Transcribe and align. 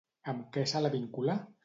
Amb 0.31 0.47
què 0.55 0.63
se 0.71 0.81
la 0.85 0.91
vincula? 0.97 1.37